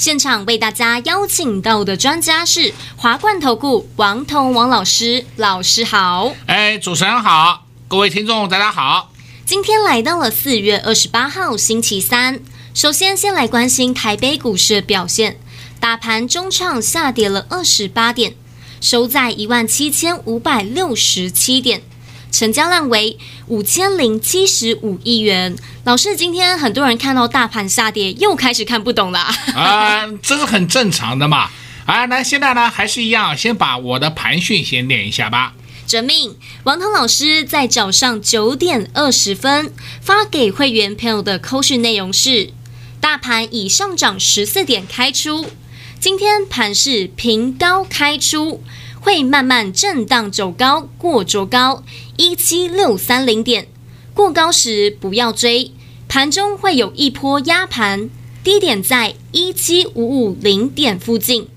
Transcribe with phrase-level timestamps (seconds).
[0.00, 6.32] 现场为大家邀请到的专家是华冠投顾王彤王老师，老师好。
[6.46, 9.12] 哎，主持人好，各位听众大家好。
[9.44, 12.40] 今天来到了四月二十八号星期三，
[12.72, 15.38] 首先先来关心台北股市的表现，
[15.78, 18.32] 大盘中场下跌了二十八点，
[18.80, 21.82] 收在一万七千五百六十七点。
[22.30, 25.56] 成交量为五千零七十五亿元。
[25.84, 29.18] 老师，今天很多人看到大盘下跌，又开始看不懂了。
[29.54, 31.50] 啊，这是很正常的嘛。
[31.86, 35.54] 啊，那现在呢，还是一样，先把我的盘讯先念一下吧。
[35.86, 42.52] 遵命，王腾老师在早上九点二十分发给会员朋友的扣讯内容是：
[43.00, 45.46] 大盘已上涨十四点开出，
[45.98, 48.62] 今天盘是平高开出。
[49.00, 51.82] 会慢慢震荡走高，过卓高
[52.16, 53.66] 一七六三零点，
[54.14, 55.72] 过高时不要追，
[56.06, 58.10] 盘中会有一波压盘，
[58.44, 61.48] 低点在一七五五零点附近，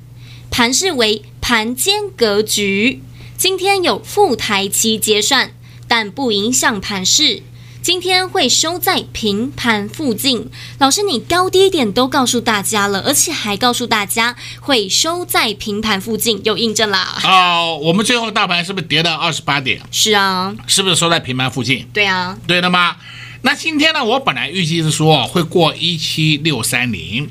[0.50, 3.02] 盘势为盘间格局，
[3.38, 5.52] 今天有富台期结算，
[5.88, 7.44] 但不影响盘势。
[7.84, 17.20] 今天会收在平盘附近，老师，你高低点都告诉大家了，而且还告诉大家会收在平盘附近，有印证啦。
[17.26, 19.82] 哦，我们最后大盘是不是跌到二十八点？
[19.92, 21.86] 是啊，是不是收在平盘附近？
[21.92, 22.96] 对啊，对的吗？
[23.42, 24.02] 那今天呢？
[24.02, 27.30] 我本来预计是说会过一七六三零，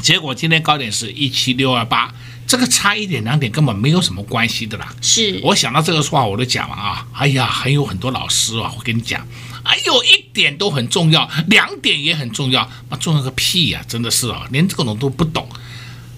[0.00, 2.14] 结果今天高点是一七六二八。
[2.46, 4.94] 这个差一点两点根本没有什么关系的啦。
[5.02, 7.04] 是我想到这个话我都讲了啊。
[7.12, 9.26] 哎呀，还有很多老师啊，我跟你讲，
[9.66, 13.82] 哎呦，一点都很重要，两点也很重要，那重要个屁呀！
[13.88, 15.48] 真的是啊，连这种都不懂。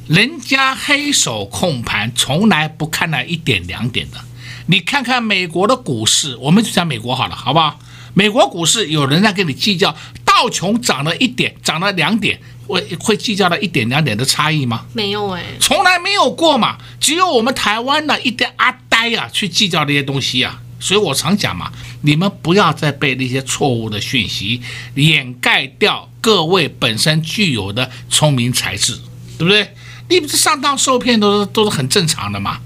[0.07, 4.19] 人家黑手控盘从来不看那一点两点的。
[4.67, 7.79] 你看看美国的股市，我们就讲美国好了，好不好？
[8.15, 9.95] 美国股市有人在跟你计较，
[10.25, 12.41] 道琼涨了一点，涨了两点。
[12.67, 14.85] 会会计较了一点两点的差异吗？
[14.93, 16.77] 没有哎，从来没有过嘛。
[17.01, 20.61] 只有我们台湾的一点阿呆呀、啊，去计较这些东西啊。
[20.81, 21.73] 所以我常讲嘛，
[22.03, 24.61] 你们不要再被那些错误的讯息
[24.95, 28.97] 掩盖掉各位本身具有的聪明才智，
[29.37, 29.75] 对不对？
[30.09, 32.61] 你不是上当受骗都是都是很正常的嘛。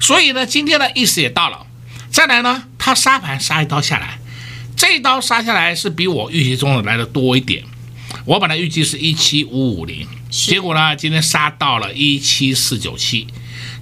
[0.00, 1.66] 所以呢，今天的意思也到了。
[2.10, 4.18] 再来呢，他杀盘杀一刀下来，
[4.76, 7.64] 这一刀杀下来是比我预期中的来的多一点。
[8.24, 13.26] 我本来预计是一七五五零，结果呢，今天杀到了一七四九七。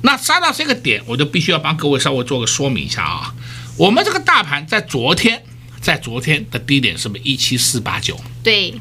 [0.03, 3.35] 那杀到这个点，我就必须要帮各位稍微做个说明一下啊。
[3.81, 5.43] 我们这个大盘在昨天，
[5.81, 8.15] 在昨天的低点是不是一七四八九？
[8.45, 8.75] 对，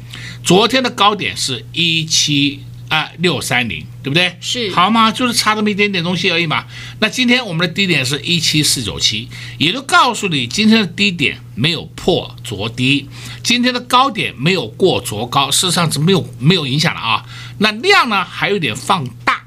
[0.44, 2.60] 昨天的高点是一七。
[2.90, 4.36] 啊，六三零，对不对？
[4.40, 5.12] 是，好吗？
[5.12, 6.66] 就是差那么一点点东西而已嘛。
[6.98, 9.28] 那今天我们的低点是一七四九七，
[9.58, 13.08] 也就告诉你，今天的低点没有破昨低，
[13.44, 17.24] 今天的高点没有过昨高，事实上是没有没有影响的啊。
[17.58, 19.44] 那量呢，还有点放大，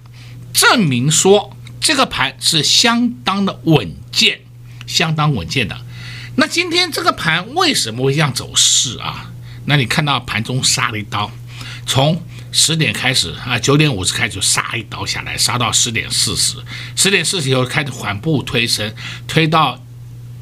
[0.54, 4.40] 证明说这个盘是相当的稳健，
[4.94, 5.76] 相当稳健的。
[6.36, 9.32] 那今天这个盘为什么会这样走势啊？
[9.66, 11.32] 那你看到盘中杀了一刀，
[11.86, 12.22] 从。
[12.56, 16.56] 十点开始啊，九点五十开始就杀一刀下来，杀到十点四十，
[16.96, 18.94] 十点四十以后开始缓步推升，
[19.28, 19.84] 推到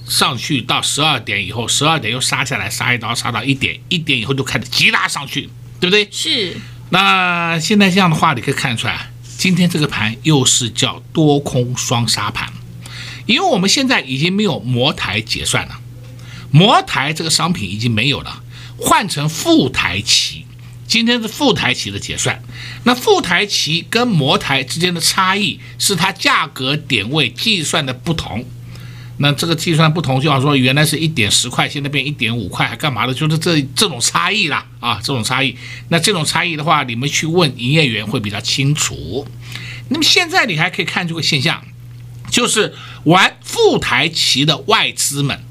[0.05, 6.05] 上去到十二点以后，十二点又杀下来，杀一刀杀到一点，一点以后就开始急拉上去，对不对？
[6.11, 6.57] 是。
[6.89, 12.51] 那现在这样的话，你可以看出来，今天这个盘又是叫多空双杀盘，
[13.25, 15.79] 因为我们现在已经没有模台结算了，
[16.51, 18.41] 模台这个商品已经没有了，
[18.77, 20.45] 换成富台期。
[20.87, 22.43] 今天是富台期的结算，
[22.83, 28.45] 那富台期跟模台之间的差异是它价格点位计算的不同。
[29.15, 33.13] 那这个计算不同，就好说原来是一点十块，现在变一点五块，还干嘛的？
[33.13, 35.55] 就是这这种差异啦啊，这种差异。
[35.87, 39.25] 那这种差异的话，你们去问营业员会比较清楚。
[39.87, 41.63] 那么现在你还可以看这个现象，
[42.29, 45.43] 就是玩富台棋的外资们，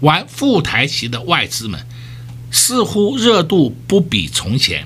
[0.00, 1.86] 玩富台棋的外资们。
[2.52, 4.84] 似乎热度不比从前，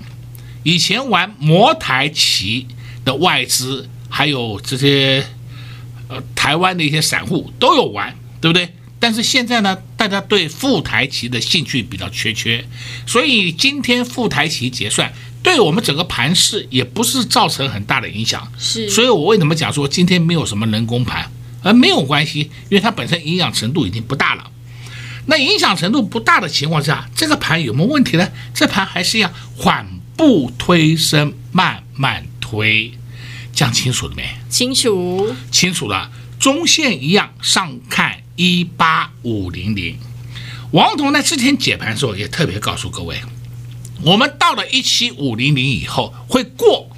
[0.64, 2.66] 以前玩魔台棋
[3.06, 5.26] 的外资，还有这些
[6.08, 8.68] 呃台湾的一些散户都有玩，对不对？
[9.00, 12.62] 但是现在呢，大家对富台棋的兴趣比较缺缺，
[13.06, 15.10] 所以今天富台棋结算
[15.42, 18.46] 对我们整个盘势也不是造成很大的影响。
[18.58, 21.30] 是，所以我为什么讲说今天没有什么人工盘？
[21.64, 24.52] 而没有关系，因为它本身影响程度已经不大了。
[25.26, 28.30] 那影响程度不大的情况下，这个盘有没有问题呢？
[28.52, 29.84] 这盘还是一样缓
[30.14, 32.92] 步推升，慢慢推，
[33.52, 34.28] 讲清楚了没？
[34.50, 36.12] 清楚，清楚了。
[36.38, 39.96] 中线一样上看一八五零零。
[40.72, 43.22] 王彤呢之前解盘的时候也特别告诉各位，
[44.02, 46.93] 我们到了一七五零零以后会过。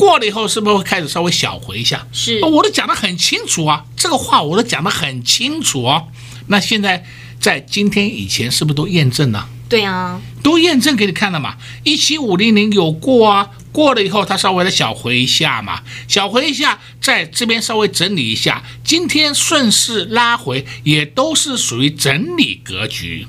[0.00, 2.06] 过了以后，是不是会开始稍微小回一下？
[2.10, 6.08] 是，我都讲得很清楚啊，这个话我都讲得很清楚哦。
[6.46, 7.04] 那现在
[7.38, 9.46] 在今天以前，是不是都验证了？
[9.68, 11.58] 对啊，都验证给你看了嘛。
[11.84, 23.26] 一七五零零有过啊，过了以后它稍微的小回一下嘛，小回一下，在这边稍微整理一下，今天顺势拉回，也都是属于整理格局，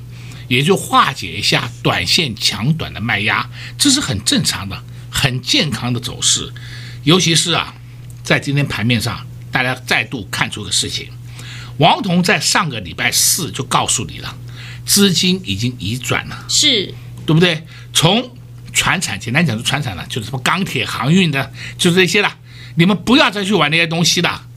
[0.48, 4.82] 也就化解一下短线强短的卖压，这是很正常的。
[5.12, 6.52] 很健康的走势，
[7.04, 7.76] 尤其是啊，
[8.24, 11.10] 在今天盘面上，大家再度看出个事情，
[11.78, 14.36] 王彤在上个礼拜四就告诉你了，
[14.86, 17.68] 资金已经移转了，是对不对？
[17.94, 18.36] 从
[18.74, 22.38] 船产，简单讲，就船产了，就是什么钢铁、航运的，就是这些了。
[22.76, 24.48] 你们不要再去玩那些东西了。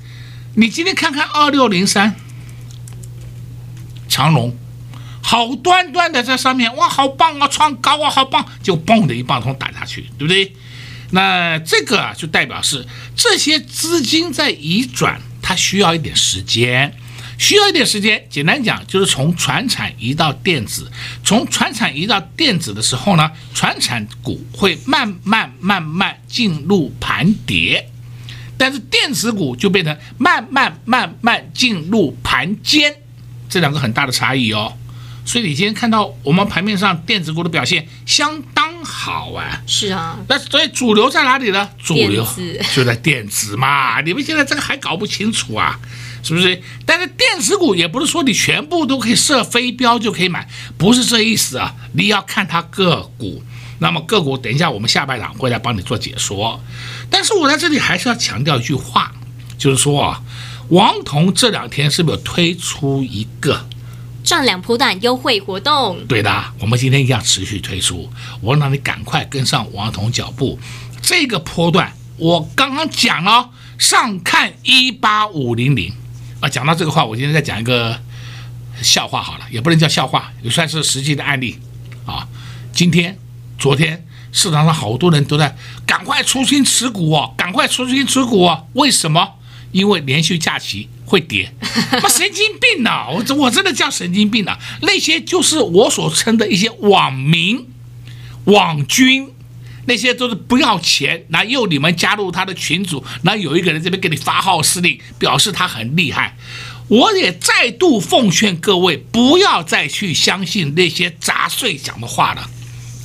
[0.55, 2.15] 你今天看看二六零三
[4.09, 4.57] 长荣。
[5.27, 10.53] 好端端的在上面，哇，好棒啊，创高啊，好棒，就嘣的一棒通打下去，对不对？
[11.13, 12.87] 那这个，就代表是
[13.17, 16.95] 这些资金在移转，它需要一点时间，
[17.39, 18.27] 需要一点时间。
[18.29, 20.93] 简单讲，就是从船产移到电子，
[21.25, 27.89] 从船产移到电子的时候呢，船产股会慢慢慢慢进入盘跌，
[28.59, 32.95] 但是电子股就变成慢慢慢慢进入盘坚，
[33.49, 34.77] 这两个很大的差异哦。
[35.25, 41.71] 所以你今天看到我们盘面上电子股的表现相当好啊，是啊，那所以主流在哪里呢？
[41.83, 42.27] 主流
[42.75, 44.01] 就在电子嘛。
[44.03, 45.81] 你们现在这个还搞不清楚啊，
[46.23, 46.63] 是不是？
[46.85, 51.75] 但是电子股也不是说你全部都可以设飞镖就可以买，不是这意思啊。
[51.95, 53.43] 你要看它个股，
[53.79, 56.63] 那么个股等一下我们下半场会来帮你做解说。
[57.09, 59.13] 但是我在这里还是要强调一句话，
[59.57, 60.23] 就是说啊，
[60.69, 63.67] 王彤这两天是不是有推出一个？
[64.25, 68.11] 赚两波段优惠活动，对的，我们今天一样持续推出，
[68.41, 70.59] 我让你赶快跟上王彤脚步。
[71.03, 75.93] 这个波段我刚刚讲了，上看一八五零零
[76.41, 76.49] 啊。
[76.49, 78.01] 讲到这个话，我今天再讲一个
[78.81, 81.59] 笑话好了，也不能叫笑话，也算是实际的案例
[82.07, 82.27] 啊。
[82.73, 83.19] 今天、
[83.59, 85.55] 昨天市场上好多人都在
[85.87, 89.35] 赶快出新持股哦，赶快出新持股哦，为什么？
[89.75, 91.53] 因为连续假期会跌，
[92.01, 93.09] 妈神经病呐！
[93.11, 94.57] 我我真的叫神经病呐！
[94.83, 97.67] 那些就是我所称的一些网民、
[98.45, 99.29] 网军，
[99.87, 106.37] 那些都是不要钱，然后又你们加入他的群组，然后有一个人这边给你发号施令，表示他很厉害。
[106.87, 112.49] 我也再度奉劝各位，不要再去相信那些杂碎讲的话了，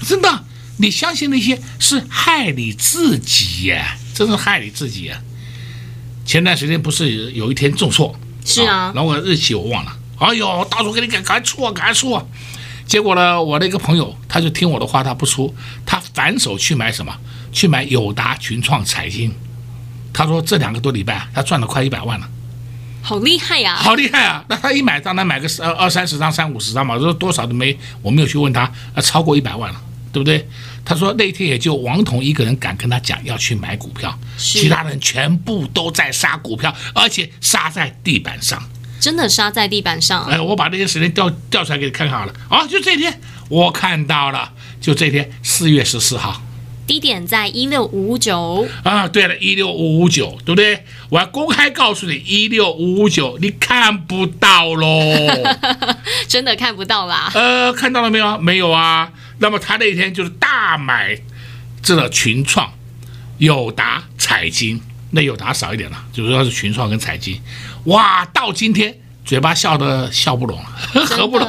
[0.06, 0.46] 真的，
[0.78, 5.20] 你相信那些是害你自己呀，真是害你自己呀。
[6.30, 8.16] 前段时间不是有一天重挫，
[8.46, 9.92] 是啊，然后我日期我忘了。
[10.20, 12.24] 哎呦，大叔给你赶快出啊，赶快出啊！
[12.86, 15.52] 结果呢，我的一个朋友他就听我的话，他不出，
[15.88, 17.12] 他反手去买什么？
[17.52, 19.34] 去买友达、群创、彩晶。
[20.14, 22.30] 他说这两个多礼拜他赚了快一百万了，
[23.02, 23.78] 好厉害呀！
[23.78, 24.46] 好厉害啊！
[24.48, 29.82] 那他一买当然买个二二三十张、三五十张嘛，说多少都没，我没有去问他，啊，超过一百万了。
[30.12, 30.50] 对不对？
[30.90, 38.60] 他说那天也就王彤一个人敢跟他讲要去买股票，其他人全部都在杀股票，而且杀在地板上，
[39.00, 40.26] 真的杀在地板上。
[40.26, 42.34] 哎，我把那些时间调调出来给你看看好了。
[42.50, 46.42] 啊，就这天我看到了，就这天四月十四号，
[46.88, 49.08] 低点在一六五五九啊。
[49.08, 50.86] 对了，一六五五九，对不对？
[51.10, 55.00] 我要公开告诉你，一六五五九你看不到喽，
[56.28, 57.30] 真的看不到啦。
[57.36, 58.40] 呃，看到了没有？
[58.40, 59.12] 没有啊。
[59.40, 61.20] 那么他那天就是大买
[61.82, 62.72] 这个群创、
[63.38, 64.82] 友达、彩晶，
[65.12, 67.42] 那友达少一点了，主要是群创跟彩晶。
[67.86, 70.66] 哇，到今天嘴巴笑得笑不拢了，
[71.08, 71.48] 合不拢。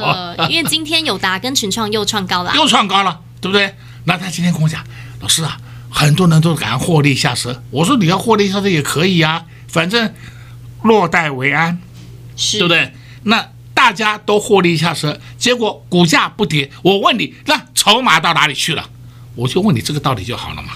[0.49, 3.75] 因为今天友达跟群创又创高了，又创高了，对不对？
[4.05, 4.83] 那他今天跟我讲，
[5.19, 5.57] 老师啊，
[5.89, 7.61] 很多人都敢获利下车。
[7.69, 10.13] 我说你要获利下车也可以啊，反正
[10.83, 11.79] 落袋为安，
[12.37, 12.93] 是对不对？
[13.23, 13.49] 那。
[13.73, 16.69] 大家都获利下车，结果股价不跌。
[16.83, 18.87] 我问你，那筹码到哪里去了？
[19.33, 20.73] 我就问你这个道理就好了嘛，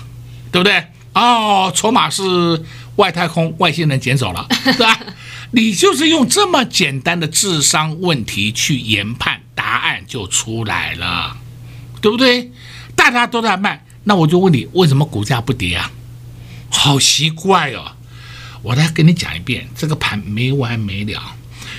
[0.51, 0.83] 对不对？
[1.13, 2.63] 哦，筹码是
[2.95, 4.99] 外太空外星人捡走了， 对吧？
[5.51, 11.37] 你就是用这么简单的智商问题去研判，答案就出来了，
[12.01, 12.51] 对不对？
[12.95, 15.91] 大家都在卖，那我就问你，为什么股价不跌啊？
[16.71, 17.91] 好奇怪哦！
[18.63, 21.35] 我再跟你讲一遍，这个盘没完没了。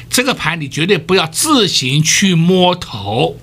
[0.09, 3.37] 这个盘你绝对不要自行去摸头，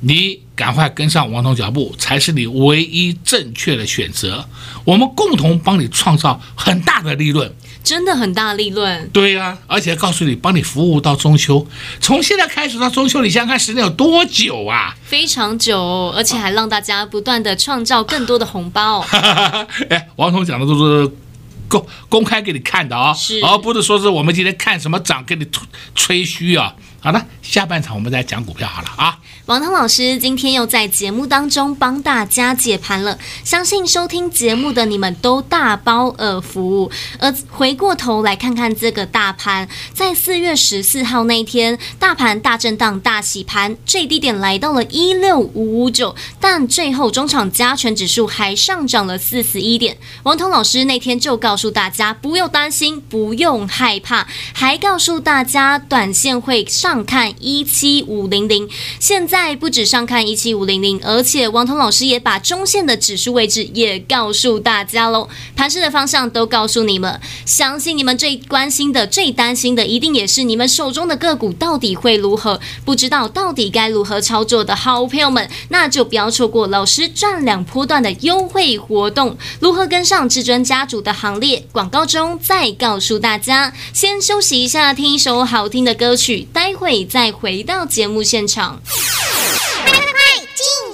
[0.00, 4.44] 你赶快跟上王彤脚步，才是你唯一正确的选择。
[4.84, 9.08] 我们共同帮你创造很大的利润，真的很大利润。
[9.12, 11.64] 对呀、啊，而且告诉你，帮你服务到中秋，
[12.00, 14.96] 从现在开始到中秋，你想想看时间有多久啊？
[15.04, 18.98] 非常久，而且还让大家不断的创造更多的红包。
[19.88, 21.12] 哎，王彤讲的都是。
[21.70, 25.46] 公公开给你看的啊、而不是说是我们今天看什么涨给你
[25.94, 26.74] 吹嘘啊。
[27.08, 29.18] 好的，下半场我们再讲股票好了啊。
[29.46, 36.90] 王涛老师今天又在节目当中帮大家解盘了，相信收听节目的你们都大包耳福。
[37.18, 49.96] 而回过头来看看这个大盘，在四月十四号那一天，大盘大震荡大洗盘，最低点来到了一六五五九，但最后中场加权指数还上涨了四十一点。
[50.24, 58.68] 王涛老师那天就告诉大家不用担心，不用害怕，还告诉大家短线会上看一七五零零。
[59.00, 59.48] 现在。
[59.58, 67.20] 不止上看一七五零零，而且王彤老师也把中线的指数位置也告诉大家喽，盘势的方向都告诉你们。
[67.44, 72.60] 相信你们最关心的、最担心的，一定也是你们手中的个股到底会如何？
[72.84, 79.36] 不知道到底该如何操作的好朋友们，那就不要错过老师赚两波段的优惠活动。
[79.60, 81.66] 如何跟上至尊家族的行列？
[81.72, 83.72] 广告中再告诉大家。
[83.92, 88.80] 先休息一下，听一首好听的歌曲，待会再回到节目现场。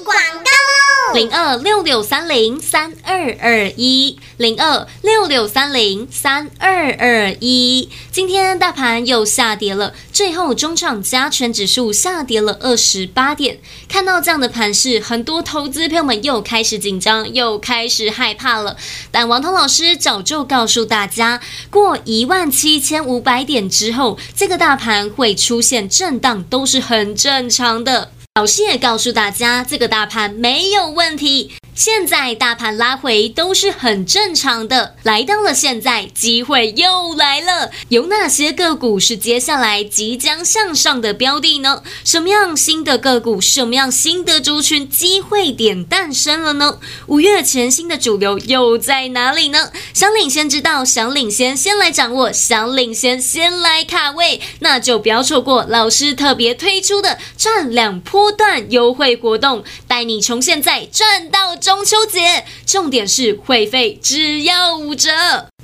[0.04, 1.14] 广告喽！
[1.14, 7.88] 零二六六三零三二二一，零二六六三零三二二一。
[8.11, 13.58] 今天大盘又下跌了，最后中场加权指数下跌了二十八点。
[13.88, 18.76] 看到这样的盘势，很多投资朋友们又开始紧张，又开始害怕了。
[19.11, 28.11] 但王涛老师早就告诉大家，过一万七千五百点之后，这个大盘会出现震荡，都是很正常的。
[28.37, 31.53] 老师也告诉大家，这个大盘没有问题。
[31.75, 37.73] 现在大盘拉回都是很正常的，来到了现在，机会又来了。
[37.88, 41.83] 有哪些个股是接下来即将向上的标的呢？
[42.04, 46.78] 什么样新的个股，什么样新的族群机会点诞生了呢？
[47.09, 49.73] 五月全新的主流又在哪里呢？
[49.93, 61.57] 想领先知道，想领先先来掌握，想领先先来卡位，那就不要错过老师特别推出的赚两波段优惠活动，带你从现在赚到。
[61.64, 65.11] 中秋节，重点是会费只要五折，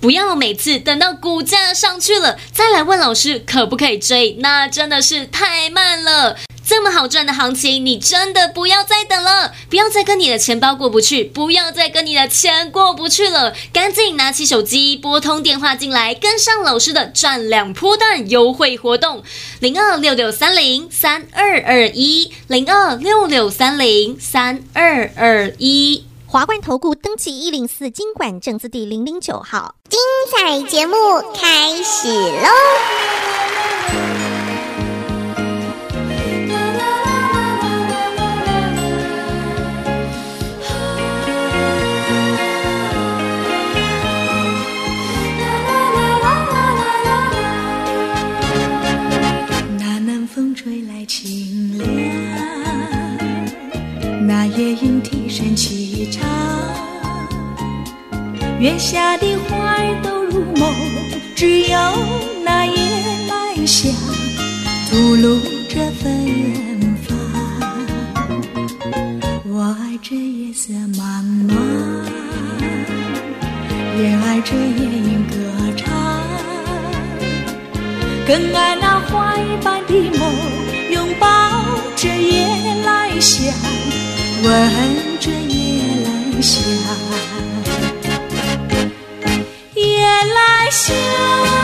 [0.00, 6.38] 不要每次等到股价上去了再来问老师可不可以追，那真的是太慢了。
[6.71, 19.25] 这么好赚的行情，你真的不要再等了，不要再跟你的钱包过不去，不要再跟你的钱过不去了，赶紧拿起手机拨通电话进来，跟上老师的赚两波段优惠活动，
[19.59, 29.99] 零二六六三零三二二一，零二六六三零三二二一，华冠投顾登记一零四金管证字第零零九号，精
[30.31, 30.95] 彩节目
[31.35, 33.39] 开始喽！
[54.61, 56.21] 夜莺啼声齐唱
[58.59, 60.75] 月下的花儿都入梦，
[61.35, 61.79] 只有
[62.45, 62.75] 那夜
[63.26, 63.90] 来香。
[64.90, 67.17] 吐露着芬芳。
[69.47, 71.55] 我爱这夜色茫茫，
[73.99, 75.35] 也爱这夜莺歌
[75.75, 75.90] 唱，
[78.26, 80.35] 更爱那花一般的梦，
[80.90, 81.26] 拥抱
[81.97, 82.47] 着夜
[82.85, 83.55] 来香，
[84.42, 86.62] 闻着夜来香。
[89.75, 91.60] 夜来香。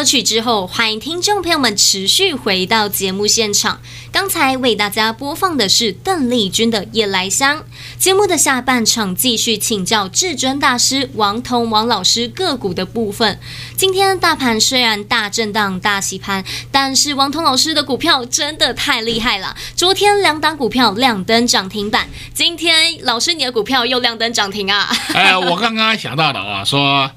[0.00, 3.82] 歌曲之后，欢迎听众朋友们持续回到节目现场。
[4.10, 7.58] 刚才为大家播放的是邓丽君的《夜来香》。
[7.98, 13.38] 节目的下半场继续请教至尊大师王彤王老师个股的部分。
[13.76, 16.42] 今天大盘虽然大震荡、大洗盘，
[16.72, 19.54] 但是王彤老师的股票真的太厉害了。
[19.76, 24.90] 昨天两档股票亮灯涨停板，今天老师你的股票又亮灯涨停啊！
[25.12, 27.10] 哎，我刚刚想到的啊，说。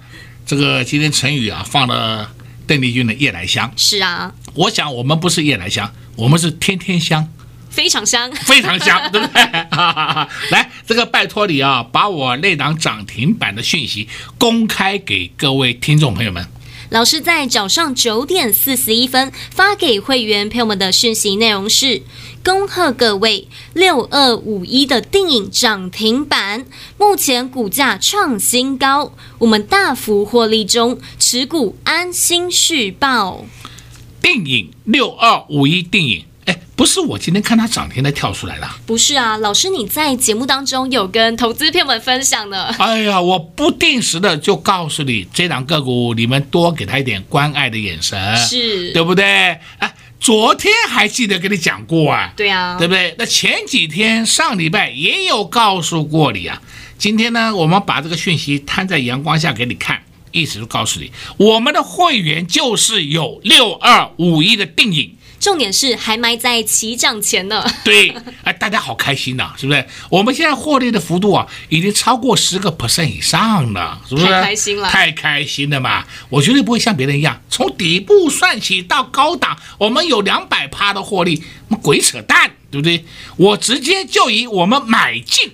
[0.45, 2.29] 这个今天成语啊放了
[2.67, 7.27] 邓丽君的《夜来香》，是啊，我想我们不是夜来香，我们是天天香，
[7.69, 9.41] 非常香，非常香， 对不对？
[10.51, 16.47] 来，这个拜托你啊，把我那档涨停板的讯息公开给各位听众朋友们。
[16.93, 22.03] 老师在早上九点四十一分发给会员朋友们的讯息内容是：
[22.43, 26.67] 恭贺各位六二五一的电影涨停板，
[26.99, 33.43] 目前股价创新高，我们大幅获利中，持股安心续报。
[34.21, 36.25] 电影六二五一电影。
[36.73, 42.65] 哎，不是我今天看它涨停的跳出来了，不是啊，老师你在节目当中有跟投资朋友们分享的。
[42.79, 49.23] 哎呀，我不定时的就告诉你，这档个股你们多给他一点关爱的眼神，是对不对？
[49.77, 53.15] 哎，昨天还记得跟你讲过啊，对啊，对不对？
[53.17, 56.61] 那前几天上礼拜也有告诉过你啊。
[56.97, 65.15] 今天呢，我们把这个讯息摊在阳光下给你看，意思就告诉你，我们的会员就是有六二五一的定颖。
[65.43, 67.69] 重点是还埋在起涨前呢。
[67.83, 69.85] 对，哎，大家好开心呐、啊，是不是？
[70.09, 74.27] 我们现在获利的幅度啊，已经超过十个 percent 以上了，是不是？
[74.27, 76.05] 太开心了，太开心了嘛！
[76.29, 81.43] 我绝对不会像别人一样，从底部算起到高档，我们有两百趴的获利，
[81.81, 83.03] 鬼扯淡，对不对？
[83.35, 85.51] 我直接就以我们买进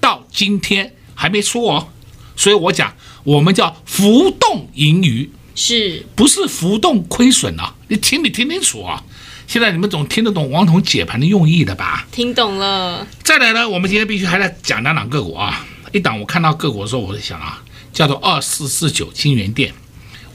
[0.00, 1.88] 到今天还没出哦，
[2.36, 7.74] 所以我讲我们叫浮动盈余，是不是浮动亏损啊？
[7.88, 9.02] 你听你听清楚啊！
[9.46, 12.06] 现在你们总听得懂王彤解盘的用意的吧？
[12.10, 13.06] 听懂了。
[13.22, 15.64] 再来呢，我们今天必须还得讲两档个股啊。
[15.92, 19.72] 一档我看到个股的时候，我就想啊，叫做二四四九金元店，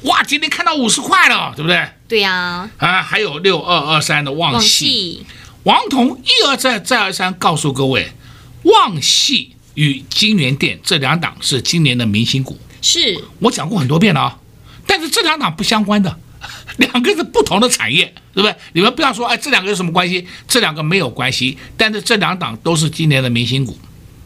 [0.04, 1.86] 哇，今天看到五十块了，对不对？
[2.08, 2.69] 对呀。
[2.78, 5.26] 啊，还有六二二三的旺系，
[5.63, 8.13] 王彤一而再再而三告诉各位，
[8.63, 12.58] 旺系与金元店这两档是今年的明星股。
[12.82, 14.38] 是我讲过很多遍了啊，
[14.88, 16.17] 但是这两档不相关的。
[16.78, 18.56] 两个是不同的产业，对不对？
[18.74, 20.28] 你们不要说，哎，这两个有什么关系？
[20.48, 23.78] 这两个没有关系，但是这两档都是今年的明星股。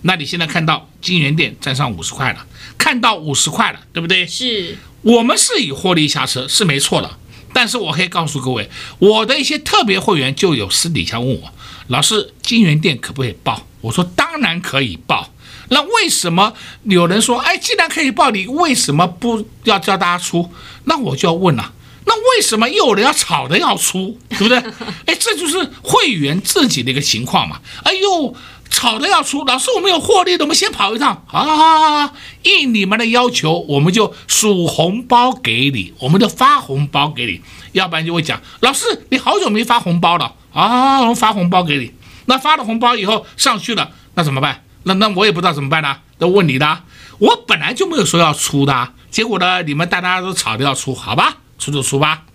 [0.02, 2.46] 那你现在看到金源店站上五十块了，
[2.78, 4.28] 看到五十块了，对不对？
[4.28, 7.18] 是我们是以获利下车，是没错的。
[7.54, 11.52] 但是我可以告诉各位，我的一些特别会员就有私底下问我，
[11.88, 13.66] 老师，金源店可不可以报？
[13.82, 15.32] 我说当然可以报。
[15.70, 16.54] 那为什么
[16.84, 20.52] 有人说，哎，既然可以报，你为什么不要叫大家出？
[20.84, 21.74] 那我就要问了。
[22.06, 24.58] 那为什么又有人要吵着要出，对不对？
[25.08, 27.60] 哎，这就是会员自己的一个情况嘛。
[27.84, 28.36] 哎呦，
[28.70, 32.12] 吵着要出，老师我们有获利的，我们先跑一趟啊！
[32.44, 37.42] 应你们的要求，我们就数红包给你，我们就发红包给你。
[37.72, 41.92] 要不然就会讲，老师你好久没发红包了啊，我们发红包给你。
[42.28, 44.64] 那发了红包以后上去了，那怎么办？
[44.84, 45.98] 那那我也不知道怎么办呢？
[46.18, 46.84] 都问你的，
[47.18, 51.38] 我本来就没有说要出的，结果呢，你们大家都吵着要出，好吧？
[51.58, 52.26] 出就出吧，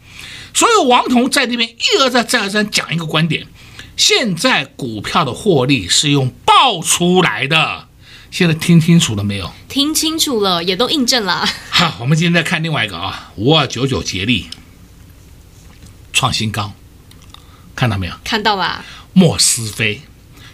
[0.55, 3.47] 所以王彤在这边一而再再而三讲一个观点：
[3.97, 7.89] 现在股票的获利是用爆出来的，
[8.31, 9.53] 现在听清楚了没有？
[9.69, 11.47] 听清楚了，也都印证了。
[11.71, 14.49] 好，我们今天再看另外一个啊，五二九九杰力
[16.13, 16.73] 创新高，
[17.77, 18.15] 看到没有？
[18.25, 18.85] 看到了。
[19.13, 20.03] 莫斯菲，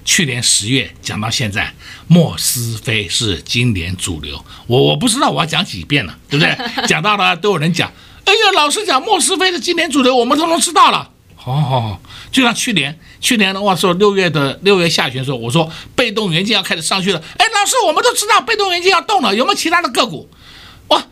[0.04, 1.74] 去年十月讲到现在，
[2.06, 4.44] 莫斯菲是今年主流。
[4.66, 6.56] 我我不知道我要讲几遍了，对不对？
[6.88, 7.92] 讲到了都有人讲，
[8.26, 11.10] 哎呀，老师讲莫斯菲的今年主流，我们通通知道了。
[11.36, 12.00] 好好好，
[12.32, 17.22] 就像去年，去年的话说六月的六月下旬的时候，我说被动元件要开始上去了。
[17.38, 20.28] 哎，老师，我们都知道被动元件要动了，有没有其他的个股？
[20.88, 21.06] 哇，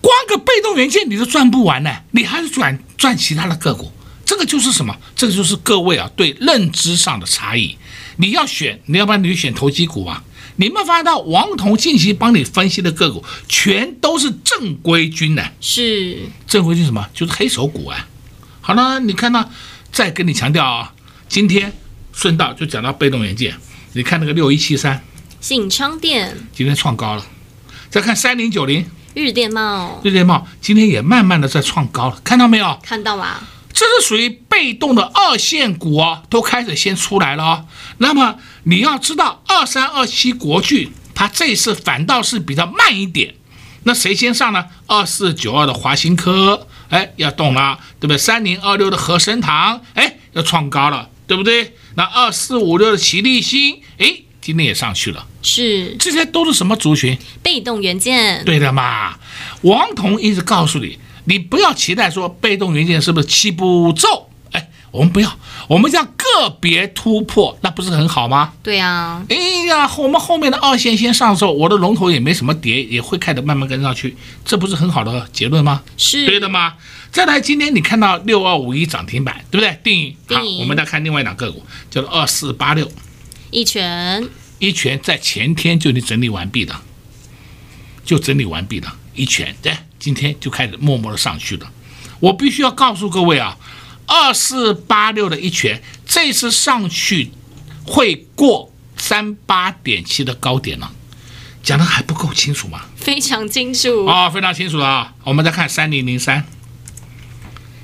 [0.00, 3.90] 光个被动元件你都赚不完呢，你还是转赚其他的个股？
[4.24, 4.96] 这个就是什么？
[5.16, 7.76] 这个就是各位啊对认知上的差异。
[8.16, 10.22] 你要选，你要不然你就选投机股啊。
[10.56, 15.52] 你们发现到王彤近期帮你分析的个股，全都是正规军的。
[15.60, 17.08] 是正规军什么？
[17.12, 18.06] 就是黑手股啊。
[18.60, 19.50] 好了，你看到，
[19.92, 20.94] 再跟你强调啊，
[21.28, 21.72] 今天
[22.12, 23.54] 顺道就讲到被动元件，
[23.92, 25.04] 你看那个六一七三，
[25.40, 27.26] 信昌电今天创高了，
[27.90, 32.78] 再看三零九零日电茂，日电茂今天也慢慢的在创高了，看到没有？
[32.82, 33.42] 看到啦，
[33.74, 37.66] 这是属于被动的二线股哦，都开始先出来了哦。
[37.98, 43.34] 那么你要知道，二三二七国巨，它这次反倒是比较慢一点。
[43.82, 44.64] 那谁先上呢？
[44.86, 48.16] 二四九二的华新科，哎，要动了，对不对？
[48.16, 51.74] 三零二六的和生堂，哎，要创高了，对不对？
[51.96, 55.26] 那二四五六的齐力新，哎，今天也上去了。
[55.42, 57.18] 是，这些都是什么族群？
[57.42, 58.42] 被动元件。
[58.44, 59.18] 对的嘛。
[59.62, 64.28] 王彤一直告诉你，你不要期待说被动元件是不是七步骤？
[64.52, 65.36] 哎，我们不要。
[65.66, 68.52] 我们叫个别突破，那不是很好吗？
[68.62, 75.82] 对啊，哎呀，我们后面的二线先上的时候，我的龙头也没什么跌，也会开始慢慢跟上去，这不是很好的结论吗？
[75.96, 76.74] 是对的吗？
[77.10, 79.78] 再来，今天你看到六二五一涨停板，对不对？
[79.82, 82.90] 定义好，我们再看另外一档个股，叫做二四八六，
[83.50, 86.74] 一拳，一拳在前天就已经整理完毕的，
[88.04, 91.72] 就整理完毕的，一拳对，今天就开始默默的上去了。
[92.20, 93.56] 我必须要告诉各位啊。
[94.06, 97.30] 二四八六的一拳，这次上去
[97.86, 100.92] 会过三八点七的高点了，
[101.62, 102.82] 讲的还不够清楚吗？
[102.96, 105.14] 非常清楚啊、哦，非常清楚了啊！
[105.24, 106.44] 我们再看三零零三，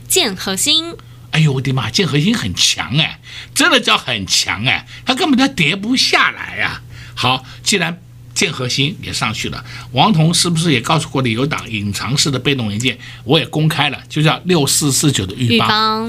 [0.06, 0.94] 建核心。
[1.30, 3.18] 哎呦我的妈，建核心很强哎，
[3.54, 6.82] 真的叫很强哎，它根本就跌不下来呀、啊。
[7.14, 8.02] 好，既然。
[8.40, 12.98] 建和兴也上去了，王彤是不是也告诉过你有档隐藏式的被动元件？
[13.24, 16.08] 我也公开了，就叫六四四九的钰邦，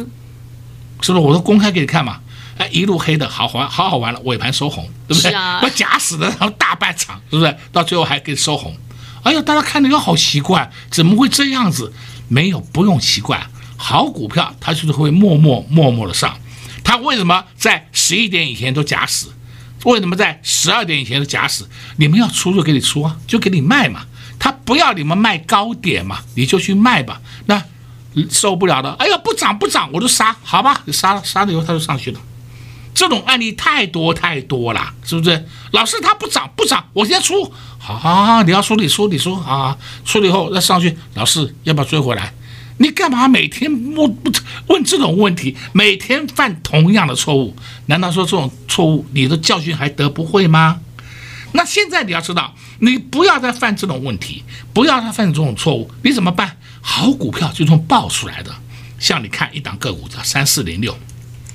[1.02, 1.26] 是不是？
[1.26, 2.22] 我都公开给你看嘛。
[2.58, 5.34] 哎，一路黑的好玩，好好玩了，尾盘收红，对不对？
[5.62, 7.54] 我假死的，然后大半场，是不是？
[7.74, 8.74] 到最后还给收红。
[9.24, 11.91] 哎呀，大家看的又好奇怪，怎么会这样子？
[12.30, 16.38] 没有，不用奇怪，好股票它就是会默默默默的上。
[16.82, 19.34] 它为什么在十一点以前都假死？
[19.86, 21.70] 为什么在十二点以前的假死？
[21.98, 24.06] 你们要出就给你出啊，就给你卖嘛。
[24.39, 27.22] 他不要你们卖高点嘛，你就去卖吧。
[27.46, 27.63] 那
[28.30, 32.20] 受不了的，哎呀，不涨不涨，我就杀，好吧，就杀了，杀了以后他就上去了。
[32.94, 35.48] 这种案例太多太多了，是不是？
[35.72, 42.34] 老师他不涨不涨，我先出，好好好，你要出你出你出啊，出了以后再上去，老师要不要追回来？
[42.82, 44.17] 你干嘛每天问
[44.65, 45.56] 问这种问题？
[45.72, 47.56] 每天犯同样的错误？
[47.86, 50.80] 难道说这种错误你的教训还得不会吗？
[51.52, 56.58] 那现在你要知道，你不要再犯这种问题，不要再犯这种错误，你怎么办？
[56.82, 58.52] 好股票就这么爆出来的。
[58.98, 60.98] 像你看一档个股叫三四零六，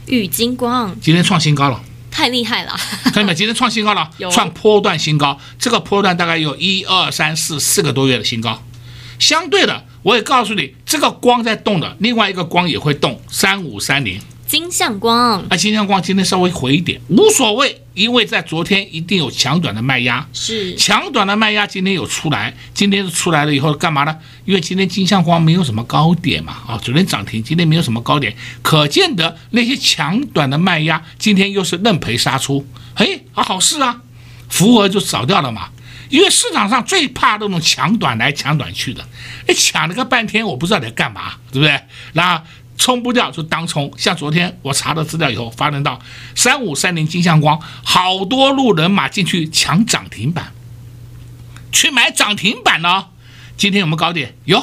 [0.06, 2.78] 玉金光今天创新高了，太厉害了！
[3.02, 3.34] 看到没？
[3.34, 8.62] 今天创新高了，创波段新高，这个波段大概有一二三四四个多月的新高。
[9.18, 15.44] 相对的，我也告诉你，这个光在动的，另外一个光也会动，三五三零，金相光。
[15.48, 20.76] 啊，金相光今天稍微回一点，无所谓，因为在昨天一定有强短的卖压，是。
[20.76, 24.16] 强短的卖压，今天有出来，今天出来了以后干嘛呢？
[24.44, 32.64] 因为今天金相光没有什么高点嘛，啊，昨天涨停，今天没有什么高点，可见得那些强短的卖压，今天又是认赔杀出，
[32.94, 34.00] 哎，啊，好事啊，
[34.48, 35.70] 福额就少掉了嘛。
[36.08, 39.06] 因为市场上最怕那种抢短来抢短去的，
[39.46, 41.80] 哎，抢了个半天，我不知道你在干嘛，对不对？
[42.12, 42.42] 那
[42.78, 43.90] 冲不掉就当冲。
[43.96, 46.00] 像昨天我查了资料以后，发现到
[46.34, 50.52] 三五三零金相光，好多路人马进去抢涨停板，
[51.72, 53.06] 去买涨停板呢。
[53.56, 54.36] 今天有没有高点？
[54.44, 54.62] 有，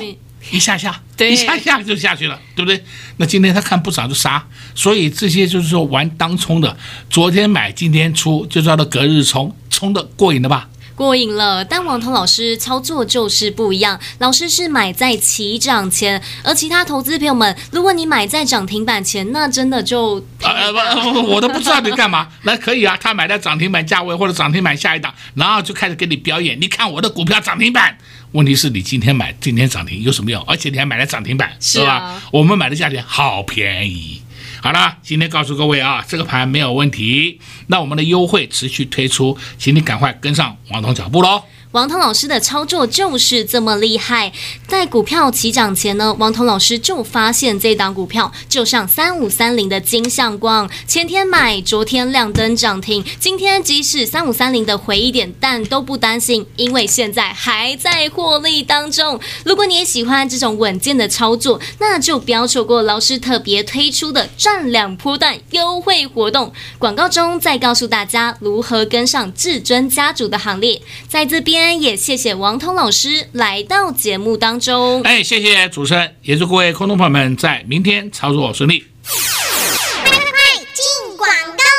[0.52, 2.86] 一下下， 一下下就下去了，对不对？
[3.18, 6.78] 那今天他看不涨就杀，所以这些就是说玩当冲的，
[7.10, 10.70] 昨天买今天出，就叫做隔日冲，冲的过瘾了吧？
[10.96, 11.64] 过瘾了。
[11.64, 22.28] 但王彤老师操作就是不一样，老师是买在起涨前，而其他投资朋友们，如果你买在涨停板前，那真的就呃不， 我都不知道你干嘛。
[22.44, 26.60] 那可以啊，他买在涨停板价位或者涨停板下一档，然后就开始给你表演。
[26.60, 27.98] 你看我的股票涨停板，
[28.32, 30.44] 问题是你今天买，今天涨停有什么用？
[30.44, 31.94] 而且你还买了涨停板，是吧？
[31.94, 34.23] 啊，我们买的价钱好便宜。
[34.64, 41.44] 好了，今天告诉各位啊，这个盘没有问题，那我们的优惠持续推出，请你赶快跟上王彤脚步喽。
[41.74, 44.32] 王彤老师的操作就是这么厉害，
[44.68, 59.20] 在股票起涨前呢，王彤老师就发现这档股票，就像三五三零的金像光，前天买，昨天亮灯涨停，今天即使三五三零的回一点，但都不担心，因为现在还在获利当中。
[59.44, 66.54] 如果你也喜欢这种稳健的操作，那就不要错过老师特别推出的赚两波段优惠活动。
[66.78, 71.63] 广告中再告诉大家如何跟上至尊家族的行列，在这边。
[71.72, 75.02] 也谢谢王通老师来到节目当中。
[75.04, 78.84] 哎，谢谢主持人，也祝各位观众朋友们在明天操作顺利。
[79.04, 80.32] 快快快，
[80.74, 81.73] 进广告喽！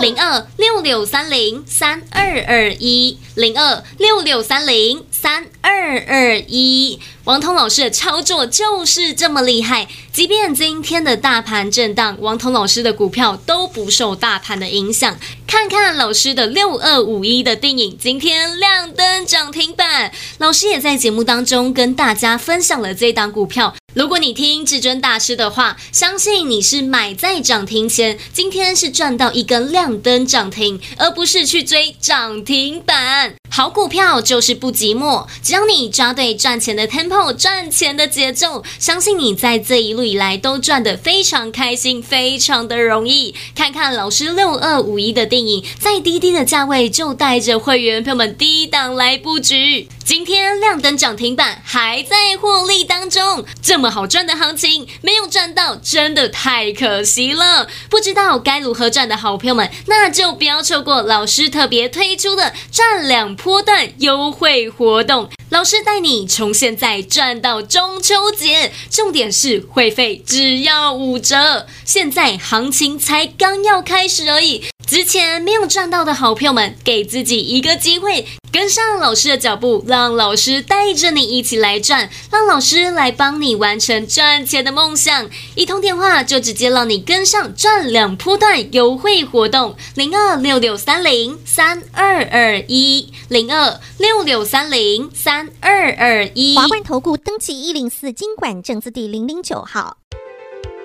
[0.00, 6.98] 零二六六三零三二二一，零二六六三零三二二一。
[7.24, 15.16] 王彤老师的操作就是这么厉害，即便今天的大盘震荡，王彤老师的股票都不受大盘的影响。
[15.46, 20.12] 看看老师的六二五一的电影，今天亮灯涨停板。
[20.38, 23.74] 老师也在节目当中跟大家分享了这档股票。
[23.94, 33.34] 如果你听至尊大师的话，相信你是买在涨停前，今天是赚到一根亮灯涨停，而不是去追涨停板。
[33.48, 43.32] 好股票就是不寂寞，只要你抓对赚钱的 tempo，赚钱的节奏，相信你在这一路以来都赚得非常开心，非常的容易。
[43.54, 57.66] 看看老师六二五一的电影，在低低的价位就带着会员朋友们低档来布局，今天亮灯涨停板，还在获利当中，这么好赚的行情，没有赚到真的太可惜了。
[57.88, 63.34] 不知道该如何赚的好朋友们，那就不要错过老师特别推出的赚两。
[63.34, 74.64] 波段优惠活动，老师带你从现在赚到中秋节，重点是会费只要五折，现在行情才刚要开始而已。
[74.94, 85.28] 之前没有赚到的好朋友们，给自己一个机会，跟上老师的脚步，让老师带着你一起来赚，让老师来帮你完成赚钱的梦想。
[85.56, 96.54] 一通电话就直接让你跟上赚两波段优惠活动，零二六六三零三二二一，零二六六三零三二二一。
[96.54, 100.03] 华冠投顾登记一零四经管证字第零零九号。